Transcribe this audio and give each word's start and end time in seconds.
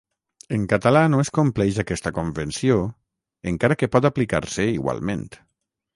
En 0.55 0.61
català 0.71 1.01
no 1.15 1.19
es 1.23 1.29
compleix 1.39 1.77
aquesta 1.83 2.13
convenció, 2.19 2.79
encara 3.53 3.81
que 3.83 3.93
pot 3.97 4.09
aplicar-se 4.13 4.71
igualment. 4.79 5.27